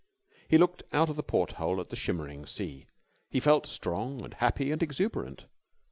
He 0.47 0.57
looked 0.57 0.81
out 0.91 1.11
of 1.11 1.15
the 1.15 1.21
porthole 1.21 1.79
at 1.79 1.89
the 1.89 1.95
shimmering 1.95 2.47
sea. 2.47 2.87
He 3.29 3.39
felt 3.39 3.67
strong 3.67 4.23
and 4.23 4.33
happy 4.33 4.71
and 4.71 4.81
exuberant. 4.81 5.45